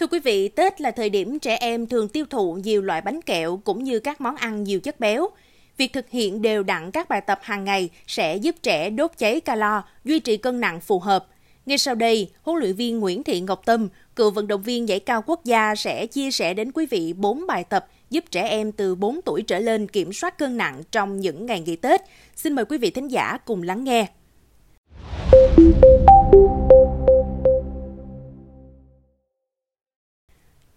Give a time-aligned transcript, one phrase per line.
[0.00, 3.22] Thưa quý vị, Tết là thời điểm trẻ em thường tiêu thụ nhiều loại bánh
[3.22, 5.28] kẹo cũng như các món ăn nhiều chất béo.
[5.76, 9.40] Việc thực hiện đều đặn các bài tập hàng ngày sẽ giúp trẻ đốt cháy
[9.40, 11.26] calo, duy trì cân nặng phù hợp.
[11.66, 15.00] Ngay sau đây, huấn luyện viên Nguyễn Thị Ngọc Tâm, cựu vận động viên giải
[15.00, 18.72] cao quốc gia sẽ chia sẻ đến quý vị 4 bài tập giúp trẻ em
[18.72, 22.00] từ 4 tuổi trở lên kiểm soát cân nặng trong những ngày nghỉ Tết.
[22.36, 24.06] Xin mời quý vị thính giả cùng lắng nghe.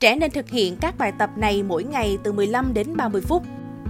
[0.04, 3.44] Trẻ nên thực hiện các bài tập này mỗi ngày từ 15 đến 30 phút.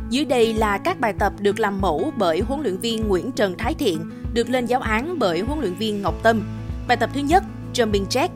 [0.09, 3.57] Dưới đây là các bài tập được làm mẫu bởi huấn luyện viên Nguyễn Trần
[3.57, 3.99] Thái Thiện,
[4.33, 6.43] được lên giáo án bởi huấn luyện viên Ngọc Tâm.
[6.87, 7.43] Bài tập thứ nhất,
[7.73, 8.29] jumping jack.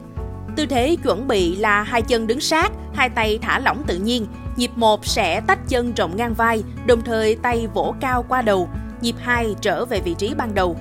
[0.55, 4.27] Tư thế chuẩn bị là hai chân đứng sát, hai tay thả lỏng tự nhiên.
[4.55, 8.69] Nhịp 1 sẽ tách chân rộng ngang vai, đồng thời tay vỗ cao qua đầu.
[9.01, 10.77] Nhịp 2 trở về vị trí ban đầu.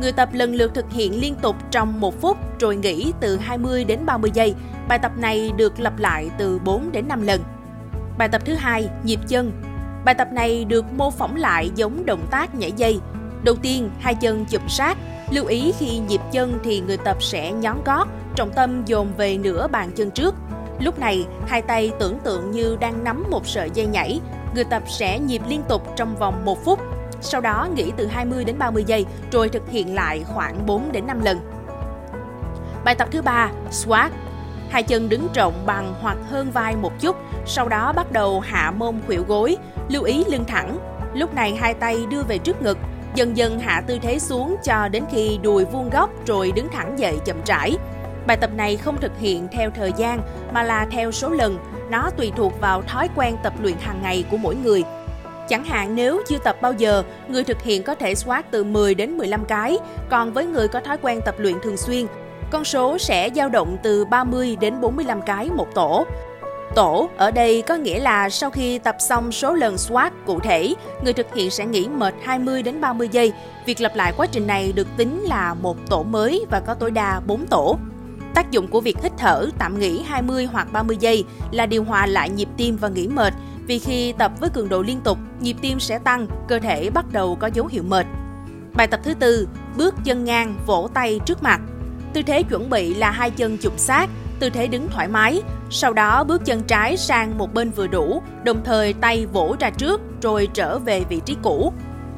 [0.00, 3.84] Người tập lần lượt thực hiện liên tục trong 1 phút rồi nghỉ từ 20
[3.84, 4.54] đến 30 giây.
[4.88, 7.40] Bài tập này được lặp lại từ 4 đến 5 lần.
[8.18, 9.52] Bài tập thứ hai, nhịp chân.
[10.04, 12.98] Bài tập này được mô phỏng lại giống động tác nhảy dây.
[13.44, 14.98] Đầu tiên, hai chân chụm sát.
[15.30, 19.38] Lưu ý khi nhịp chân thì người tập sẽ nhón gót, trọng tâm dồn về
[19.38, 20.34] nửa bàn chân trước.
[20.80, 24.20] Lúc này, hai tay tưởng tượng như đang nắm một sợi dây nhảy.
[24.54, 26.80] Người tập sẽ nhịp liên tục trong vòng 1 phút
[27.24, 31.06] sau đó nghỉ từ 20 đến 30 giây rồi thực hiện lại khoảng 4 đến
[31.06, 31.40] 5 lần.
[32.84, 34.12] Bài tập thứ ba, squat.
[34.70, 38.72] Hai chân đứng rộng bằng hoặc hơn vai một chút, sau đó bắt đầu hạ
[38.76, 39.56] mông khuỷu gối,
[39.88, 40.78] lưu ý lưng thẳng.
[41.14, 42.78] Lúc này hai tay đưa về trước ngực,
[43.14, 46.98] dần dần hạ tư thế xuống cho đến khi đùi vuông góc rồi đứng thẳng
[46.98, 47.76] dậy chậm rãi.
[48.26, 50.20] Bài tập này không thực hiện theo thời gian
[50.52, 51.58] mà là theo số lần,
[51.90, 54.84] nó tùy thuộc vào thói quen tập luyện hàng ngày của mỗi người.
[55.48, 58.94] Chẳng hạn nếu chưa tập bao giờ, người thực hiện có thể squat từ 10
[58.94, 59.78] đến 15 cái,
[60.10, 62.06] còn với người có thói quen tập luyện thường xuyên,
[62.50, 66.06] con số sẽ dao động từ 30 đến 45 cái một tổ.
[66.74, 70.74] Tổ ở đây có nghĩa là sau khi tập xong số lần squat cụ thể,
[71.04, 73.32] người thực hiện sẽ nghỉ mệt 20 đến 30 giây.
[73.66, 76.90] Việc lặp lại quá trình này được tính là một tổ mới và có tối
[76.90, 77.78] đa 4 tổ.
[78.34, 82.06] Tác dụng của việc hít thở tạm nghỉ 20 hoặc 30 giây là điều hòa
[82.06, 83.34] lại nhịp tim và nghỉ mệt,
[83.66, 87.04] vì khi tập với cường độ liên tục, nhịp tim sẽ tăng, cơ thể bắt
[87.12, 88.06] đầu có dấu hiệu mệt.
[88.74, 91.60] Bài tập thứ tư, bước chân ngang, vỗ tay trước mặt.
[92.12, 94.10] Tư thế chuẩn bị là hai chân chụm sát,
[94.40, 95.42] tư thế đứng thoải mái.
[95.70, 99.70] Sau đó bước chân trái sang một bên vừa đủ, đồng thời tay vỗ ra
[99.70, 101.72] trước rồi trở về vị trí cũ.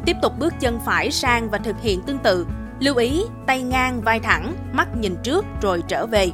[0.05, 2.47] Tiếp tục bước chân phải sang và thực hiện tương tự.
[2.81, 6.31] Lưu ý tay ngang vai thẳng, mắt nhìn trước rồi trở về.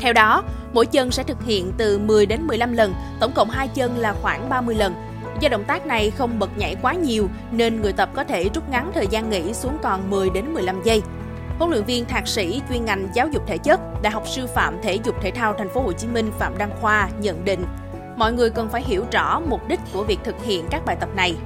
[0.00, 3.68] Theo đó, mỗi chân sẽ thực hiện từ 10 đến 15 lần, tổng cộng hai
[3.68, 4.94] chân là khoảng 30 lần.
[5.40, 8.68] Do động tác này không bật nhảy quá nhiều nên người tập có thể rút
[8.68, 11.02] ngắn thời gian nghỉ xuống còn 10 đến 15 giây.
[11.58, 14.82] Huấn luyện viên thạc sĩ chuyên ngành giáo dục thể chất, Đại học Sư phạm
[14.82, 17.64] Thể dục Thể thao Thành phố Hồ Chí Minh Phạm Đăng Khoa nhận định,
[18.16, 21.08] mọi người cần phải hiểu rõ mục đích của việc thực hiện các bài tập
[21.16, 21.36] này.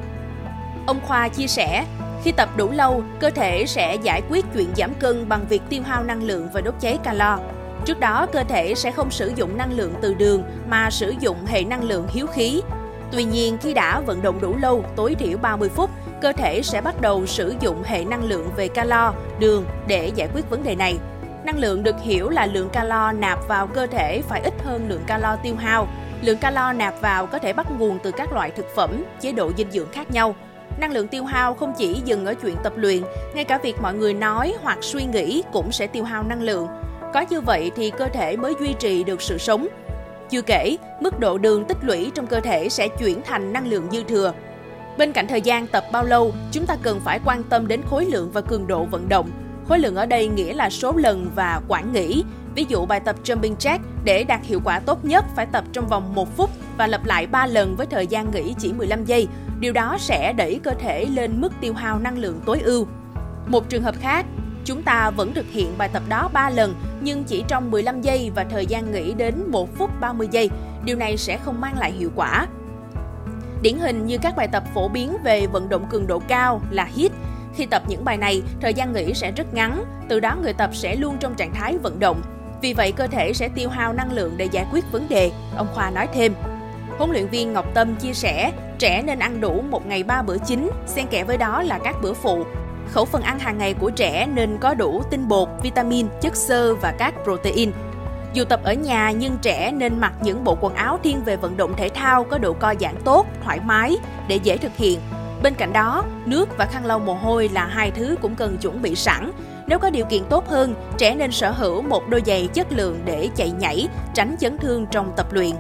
[0.87, 1.85] Ông Khoa chia sẻ,
[2.25, 5.83] khi tập đủ lâu, cơ thể sẽ giải quyết chuyện giảm cân bằng việc tiêu
[5.83, 7.39] hao năng lượng và đốt cháy calo.
[7.85, 11.37] Trước đó, cơ thể sẽ không sử dụng năng lượng từ đường mà sử dụng
[11.47, 12.63] hệ năng lượng hiếu khí.
[13.13, 15.91] Tuy nhiên, khi đã vận động đủ lâu, tối thiểu 30 phút,
[16.21, 20.29] cơ thể sẽ bắt đầu sử dụng hệ năng lượng về calo, đường để giải
[20.35, 20.99] quyết vấn đề này.
[21.45, 25.03] Năng lượng được hiểu là lượng calo nạp vào cơ thể phải ít hơn lượng
[25.07, 25.89] calo tiêu hao.
[26.23, 29.53] Lượng calo nạp vào có thể bắt nguồn từ các loại thực phẩm, chế độ
[29.57, 30.35] dinh dưỡng khác nhau.
[30.81, 33.03] Năng lượng tiêu hao không chỉ dừng ở chuyện tập luyện,
[33.35, 36.69] ngay cả việc mọi người nói hoặc suy nghĩ cũng sẽ tiêu hao năng lượng.
[37.15, 39.69] Có như vậy thì cơ thể mới duy trì được sự sống.
[40.31, 43.89] Chưa kể, mức độ đường tích lũy trong cơ thể sẽ chuyển thành năng lượng
[43.93, 44.33] dư thừa.
[44.99, 48.05] Bên cạnh thời gian tập bao lâu, chúng ta cần phải quan tâm đến khối
[48.05, 49.31] lượng và cường độ vận động.
[49.69, 52.25] Khối lượng ở đây nghĩa là số lần và quản nghỉ.
[52.55, 55.89] Ví dụ bài tập jumping jack để đạt hiệu quả tốt nhất phải tập trong
[55.89, 59.29] vòng 1 phút và lặp lại 3 lần với thời gian nghỉ chỉ 15 giây.
[59.61, 62.87] Điều đó sẽ đẩy cơ thể lên mức tiêu hao năng lượng tối ưu.
[63.47, 64.27] Một trường hợp khác,
[64.69, 68.31] Chúng ta vẫn thực hiện bài tập đó 3 lần nhưng chỉ trong 15 giây
[68.35, 70.51] và thời gian nghỉ đến 1 phút 30 giây.
[70.85, 72.47] Điều này sẽ không mang lại hiệu quả.
[73.63, 76.85] Điển hình như các bài tập phổ biến về vận động cường độ cao là
[76.85, 77.13] HIIT.
[77.55, 80.71] Khi tập những bài này, thời gian nghỉ sẽ rất ngắn, từ đó người tập
[80.73, 82.23] sẽ luôn trong trạng thái vận động.
[82.63, 85.67] Vì vậy cơ thể sẽ tiêu hao năng lượng để giải quyết vấn đề, ông
[85.75, 86.35] Khoa nói thêm.
[86.99, 90.39] Huấn luyện viên Ngọc Tâm chia sẻ, trẻ nên ăn đủ một ngày 3 bữa
[90.39, 92.45] chính, xen kẽ với đó là các bữa phụ
[92.93, 96.75] Khẩu phần ăn hàng ngày của trẻ nên có đủ tinh bột, vitamin, chất xơ
[96.75, 97.73] và các protein.
[98.33, 101.57] Dù tập ở nhà nhưng trẻ nên mặc những bộ quần áo thiên về vận
[101.57, 103.97] động thể thao có độ co giãn tốt, thoải mái
[104.29, 105.01] để dễ thực hiện.
[105.43, 108.83] Bên cạnh đó, nước và khăn lau mồ hôi là hai thứ cũng cần chuẩn
[108.83, 109.31] bị sẵn.
[109.67, 113.01] Nếu có điều kiện tốt hơn, trẻ nên sở hữu một đôi giày chất lượng
[113.05, 115.53] để chạy nhảy, tránh chấn thương trong tập luyện.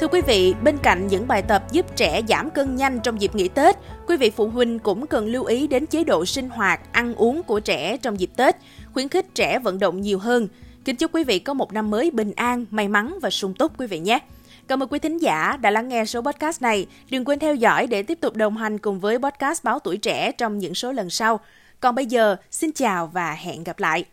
[0.00, 3.34] Thưa quý vị, bên cạnh những bài tập giúp trẻ giảm cân nhanh trong dịp
[3.34, 3.76] nghỉ Tết,
[4.06, 7.42] quý vị phụ huynh cũng cần lưu ý đến chế độ sinh hoạt, ăn uống
[7.42, 8.56] của trẻ trong dịp Tết,
[8.92, 10.48] khuyến khích trẻ vận động nhiều hơn.
[10.84, 13.80] Kính chúc quý vị có một năm mới bình an, may mắn và sung túc
[13.80, 14.18] quý vị nhé.
[14.68, 16.86] Cảm ơn quý thính giả đã lắng nghe số podcast này.
[17.10, 20.32] Đừng quên theo dõi để tiếp tục đồng hành cùng với podcast Báo Tuổi Trẻ
[20.32, 21.40] trong những số lần sau.
[21.80, 24.04] Còn bây giờ, xin chào và hẹn gặp lại.